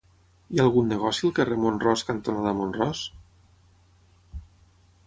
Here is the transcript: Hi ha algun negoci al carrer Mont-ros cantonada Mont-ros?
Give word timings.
Hi 0.53 0.61
ha 0.61 0.63
algun 0.67 0.87
negoci 0.91 1.27
al 1.29 1.35
carrer 1.41 1.57
Mont-ros 1.65 2.05
cantonada 2.09 2.55
Mont-ros? 2.63 3.05